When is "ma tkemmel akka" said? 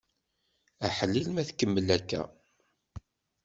1.31-2.21